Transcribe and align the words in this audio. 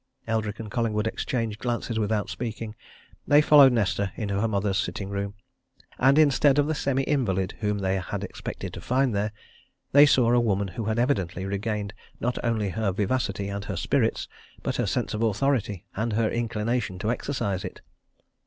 Eldrick 0.25 0.59
and 0.59 0.71
Collingwood 0.71 1.05
exchanged 1.05 1.59
glances 1.59 1.99
without 1.99 2.27
speaking. 2.27 2.73
They 3.27 3.39
followed 3.39 3.71
Nesta 3.73 4.11
into 4.15 4.41
her 4.41 4.47
mother's 4.47 4.79
sitting 4.79 5.09
room. 5.11 5.35
And 5.99 6.17
instead 6.17 6.57
of 6.57 6.65
the 6.65 6.73
semi 6.73 7.03
invalid 7.03 7.53
whom 7.59 7.77
they 7.77 7.97
had 7.99 8.23
expected 8.23 8.73
to 8.73 8.81
find 8.81 9.13
there, 9.13 9.31
they 9.91 10.07
saw 10.07 10.31
a 10.33 10.39
woman 10.39 10.69
who 10.69 10.85
had 10.85 10.97
evidently 10.97 11.45
regained 11.45 11.93
not 12.19 12.43
only 12.43 12.69
her 12.69 12.91
vivacity 12.91 13.47
and 13.47 13.65
her 13.65 13.77
spirits 13.77 14.27
but 14.63 14.77
her 14.77 14.87
sense 14.87 15.13
of 15.13 15.21
authority 15.21 15.85
and 15.95 16.13
her 16.13 16.31
inclination 16.31 16.97
to 16.97 17.11
exercise 17.11 17.63
it. 17.63 17.81